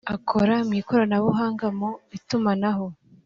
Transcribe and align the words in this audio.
akora 0.15 0.55
mw 0.67 0.73
ikoranabuhanga 0.81 1.65
mu 1.77 1.89
itumanaho 2.17 2.85